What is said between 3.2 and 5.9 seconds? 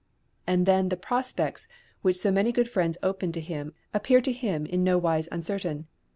to him appeared to him in no wise uncertain.